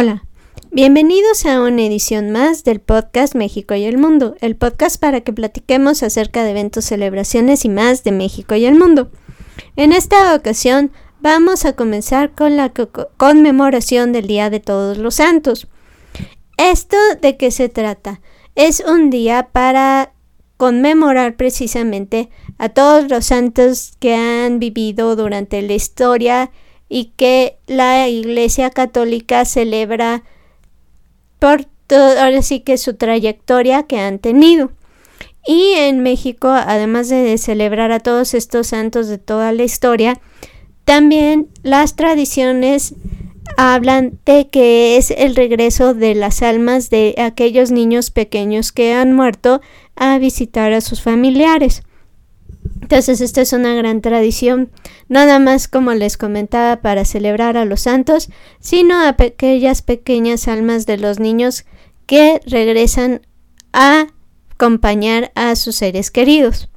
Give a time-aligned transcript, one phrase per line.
[0.00, 0.22] Hola,
[0.70, 5.32] bienvenidos a una edición más del podcast México y el Mundo, el podcast para que
[5.32, 9.10] platiquemos acerca de eventos, celebraciones y más de México y el mundo.
[9.74, 12.72] En esta ocasión vamos a comenzar con la
[13.16, 15.66] conmemoración del Día de Todos los Santos.
[16.56, 18.20] ¿Esto de qué se trata?
[18.54, 20.12] Es un día para
[20.58, 26.52] conmemorar precisamente a todos los santos que han vivido durante la historia
[26.88, 30.22] y que la Iglesia Católica celebra
[31.38, 34.72] por todo, ahora sí que su trayectoria que han tenido.
[35.46, 40.20] Y en México, además de celebrar a todos estos santos de toda la historia,
[40.84, 42.94] también las tradiciones
[43.56, 49.12] hablan de que es el regreso de las almas de aquellos niños pequeños que han
[49.12, 49.60] muerto
[49.96, 51.82] a visitar a sus familiares.
[52.90, 54.70] Entonces, esta es una gran tradición,
[55.08, 60.86] nada más como les comentaba para celebrar a los santos, sino a aquellas pequeñas almas
[60.86, 61.66] de los niños
[62.06, 63.20] que regresan
[63.74, 64.06] a
[64.54, 66.70] acompañar a sus seres queridos.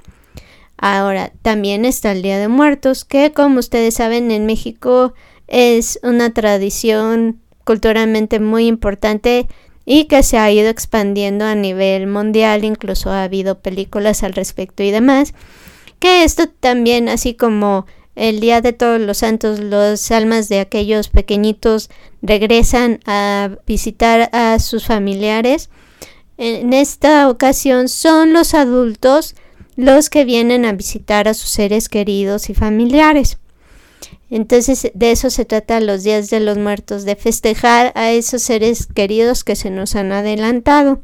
[0.76, 5.14] Ahora, también está el Día de Muertos, que como ustedes saben en México
[5.48, 9.48] es una tradición culturalmente muy importante
[9.86, 14.82] y que se ha ido expandiendo a nivel mundial, incluso ha habido películas al respecto
[14.82, 15.32] y demás
[16.02, 17.86] que esto también, así como
[18.16, 21.90] el Día de Todos los Santos, los almas de aquellos pequeñitos
[22.22, 25.70] regresan a visitar a sus familiares.
[26.38, 29.36] En esta ocasión son los adultos
[29.76, 33.38] los que vienen a visitar a sus seres queridos y familiares.
[34.28, 38.88] Entonces de eso se trata los días de los muertos, de festejar a esos seres
[38.88, 41.00] queridos que se nos han adelantado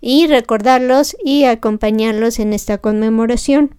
[0.00, 3.77] y recordarlos y acompañarlos en esta conmemoración.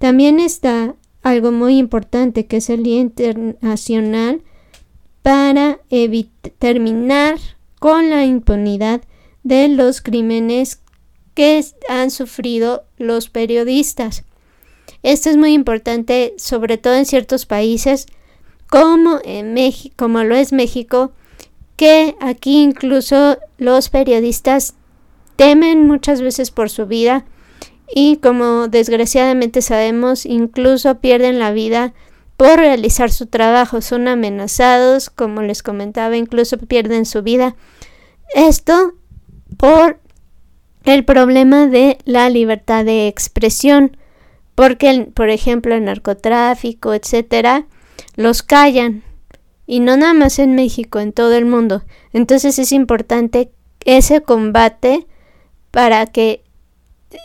[0.00, 4.40] También está algo muy importante que es el Día Internacional
[5.20, 5.78] para
[6.58, 7.36] terminar
[7.78, 9.02] con la impunidad
[9.42, 10.80] de los crímenes
[11.34, 14.24] que han sufrido los periodistas.
[15.02, 18.06] Esto es muy importante, sobre todo en ciertos países
[18.70, 21.12] como en México, como lo es México,
[21.76, 24.76] que aquí incluso los periodistas
[25.36, 27.26] temen muchas veces por su vida
[27.94, 31.92] y como desgraciadamente sabemos, incluso pierden la vida
[32.36, 37.54] por realizar su trabajo, son amenazados, como les comentaba, incluso pierden su vida.
[38.34, 38.94] Esto
[39.56, 40.00] por
[40.84, 43.96] el problema de la libertad de expresión,
[44.54, 47.66] porque, por ejemplo, el narcotráfico, etcétera,
[48.16, 49.02] los callan.
[49.66, 51.82] Y no nada más en México, en todo el mundo.
[52.12, 53.52] Entonces es importante
[53.84, 55.06] ese combate
[55.70, 56.42] para que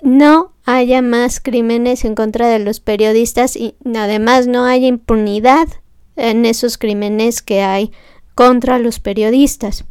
[0.02, 5.68] no haya más crímenes en contra de los periodistas y además no haya impunidad
[6.16, 7.92] en esos crímenes que hay
[8.34, 9.86] contra los periodistas.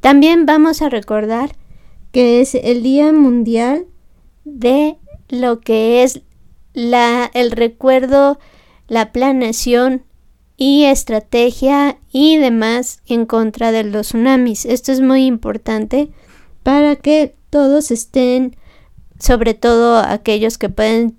[0.00, 1.56] También vamos a recordar
[2.12, 3.86] que es el Día Mundial
[4.44, 4.96] de
[5.28, 6.22] lo que es
[6.74, 8.38] la, el recuerdo,
[8.88, 10.04] la planeación
[10.56, 14.64] y estrategia y demás en contra de los tsunamis.
[14.64, 16.10] Esto es muy importante
[16.62, 18.56] para que todos estén
[19.22, 21.16] sobre todo aquellos que pueden